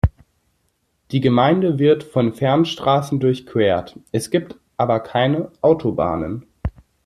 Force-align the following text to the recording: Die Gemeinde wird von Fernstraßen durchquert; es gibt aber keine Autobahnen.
Die 1.11 1.19
Gemeinde 1.21 1.77
wird 1.77 2.03
von 2.03 2.33
Fernstraßen 2.33 3.19
durchquert; 3.19 3.99
es 4.11 4.31
gibt 4.31 4.55
aber 4.75 4.99
keine 4.99 5.51
Autobahnen. 5.61 6.47